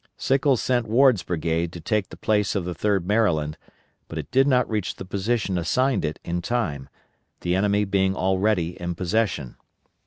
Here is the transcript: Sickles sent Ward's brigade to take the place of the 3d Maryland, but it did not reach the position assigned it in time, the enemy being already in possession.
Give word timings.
Sickles 0.17 0.63
sent 0.63 0.87
Ward's 0.87 1.21
brigade 1.21 1.71
to 1.73 1.79
take 1.79 2.09
the 2.09 2.17
place 2.17 2.55
of 2.55 2.65
the 2.65 2.73
3d 2.73 3.05
Maryland, 3.05 3.55
but 4.07 4.17
it 4.17 4.31
did 4.31 4.47
not 4.47 4.67
reach 4.67 4.95
the 4.95 5.05
position 5.05 5.59
assigned 5.59 6.03
it 6.03 6.17
in 6.23 6.41
time, 6.41 6.89
the 7.41 7.53
enemy 7.53 7.85
being 7.85 8.15
already 8.15 8.71
in 8.81 8.95
possession. 8.95 9.57